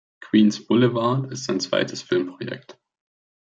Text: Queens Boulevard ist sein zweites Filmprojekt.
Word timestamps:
Queens 0.19 0.57
Boulevard 0.65 1.31
ist 1.31 1.43
sein 1.43 1.59
zweites 1.59 2.01
Filmprojekt. 2.01 2.75